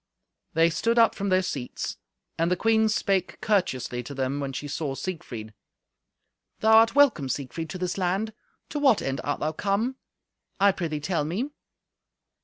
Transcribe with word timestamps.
They 0.55 0.71
stood 0.71 0.97
up 0.97 1.13
from 1.13 1.29
their 1.29 1.43
seats; 1.43 1.97
and 2.35 2.49
the 2.49 2.55
queen 2.55 2.89
spake 2.89 3.39
courteously 3.39 4.01
to 4.01 4.15
them 4.15 4.39
when 4.39 4.51
she 4.51 4.67
saw 4.67 4.95
Siegfried. 4.95 5.53
"Thou 6.59 6.75
art 6.77 6.95
welcome, 6.95 7.29
Siegfried, 7.29 7.69
to 7.69 7.77
this 7.77 7.99
land. 7.99 8.33
To 8.69 8.79
what 8.79 9.03
end 9.03 9.21
art 9.23 9.39
thou 9.41 9.51
come? 9.51 9.97
I 10.59 10.71
prithee 10.71 11.01
tell 11.01 11.23
me." 11.23 11.51